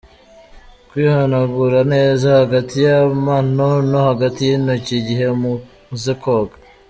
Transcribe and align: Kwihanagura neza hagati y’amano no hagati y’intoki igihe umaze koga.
Kwihanagura 0.89 1.79
neza 1.93 2.27
hagati 2.41 2.75
y’amano 2.87 3.67
no 3.89 3.99
hagati 4.09 4.39
y’intoki 4.49 4.91
igihe 5.01 5.25
umaze 5.35 6.13
koga. 6.23 6.55